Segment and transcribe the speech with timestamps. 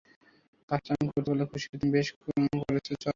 [0.69, 2.07] কাজটা আমি করতে পারলে খুশী হতাম, বেশ
[2.61, 3.09] করেছে চড় মেরে!